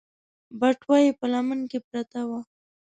بټوه 0.59 0.97
يې 1.03 1.11
په 1.19 1.25
لمن 1.33 1.59
کې 1.69 1.79
پرته 1.87 2.21
وه. 2.29 2.39